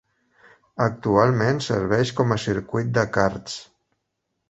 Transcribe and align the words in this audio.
Actualment 0.85 1.63
serveix 1.67 2.15
com 2.23 2.35
a 2.35 2.41
circuit 2.49 2.93
de 3.01 3.09
karts. 3.19 3.63